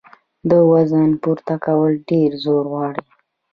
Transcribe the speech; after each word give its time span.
د 0.49 0.51
وزن 0.71 1.09
پورته 1.21 1.55
کول 1.65 1.93
ډېر 2.09 2.31
زور 2.43 2.63
غواړي. 2.73 3.03